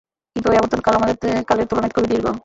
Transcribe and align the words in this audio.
কিন্তু 0.35 0.47
ঐ 0.49 0.55
আবর্তন-কাল 0.57 0.93
আমাদের 0.95 1.17
কালের 1.43 1.67
তুলনায় 1.67 1.93
খুবই 1.95 2.07
দীর্ঘ। 2.07 2.25